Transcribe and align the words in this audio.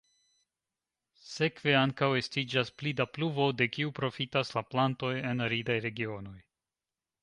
Sekve 1.33 1.75
ankaŭ 1.81 2.09
estiĝas 2.23 2.73
pli 2.81 2.95
da 3.03 3.09
pluvo, 3.19 3.49
de 3.61 3.71
kiu 3.77 3.95
profitas 4.03 4.55
la 4.59 4.69
plantoj 4.75 5.17
en 5.33 5.49
aridaj 5.51 5.81
regionoj. 5.91 6.39